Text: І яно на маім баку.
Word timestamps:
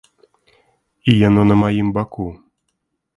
І 1.13 1.13
яно 1.27 1.41
на 1.49 1.55
маім 1.65 1.87
баку. 1.99 2.27